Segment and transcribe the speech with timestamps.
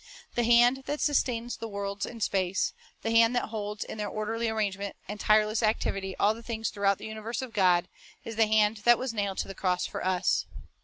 [0.35, 4.09] 2 The hand that sustains the worlds in space, the hand that holds in their
[4.09, 7.87] orderly arrangement and tireless activity all things throughout the universe of God,
[8.25, 10.47] is the hand that was nailed to the cross for us.